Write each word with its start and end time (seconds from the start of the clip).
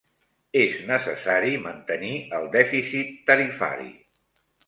És 0.61 0.77
necessari 0.91 1.51
mantenir 1.65 2.13
el 2.39 2.49
dèficit 2.57 3.13
tarifari. 3.31 3.89